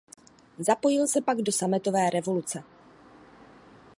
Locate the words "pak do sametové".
1.21-2.09